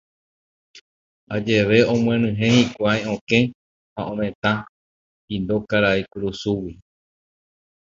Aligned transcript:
Ajeve 1.35 1.77
omyenyhẽ 1.93 2.47
hikuái 2.55 3.01
okẽ 3.13 3.41
ha 3.93 4.01
ovetã 4.11 4.51
pindo 5.25 5.55
karai 5.69 6.01
kurusúgui. 6.11 6.73